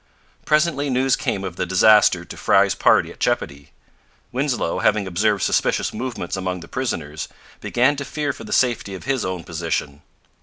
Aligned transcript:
Presently 0.45 0.89
news 0.89 1.15
came 1.15 1.43
of 1.43 1.57
the 1.57 1.65
disaster 1.67 2.25
to 2.25 2.35
Frye's 2.35 2.73
party 2.73 3.11
at 3.11 3.19
Chepody. 3.19 3.67
Winslow, 4.31 4.79
having 4.79 5.05
observed 5.05 5.43
suspicious 5.43 5.93
movements 5.93 6.35
among 6.35 6.61
the 6.61 6.67
prisoners, 6.67 7.27
began 7.59 7.95
to 7.97 8.03
fear 8.03 8.33
for 8.33 8.43
the 8.43 8.51
safety 8.51 8.95
of 8.95 9.03
his 9.03 9.23
own 9.23 9.43
position. 9.43 10.01